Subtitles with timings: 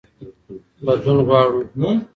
[0.85, 1.59] بدلون غواړو.